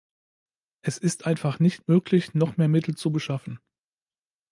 [0.81, 3.59] Es ist einfach nicht möglich, noch mehr Mittel zu beschaffen.